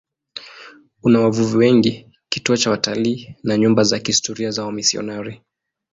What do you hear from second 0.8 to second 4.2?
Una wavuvi wengi, kituo cha watalii na nyumba za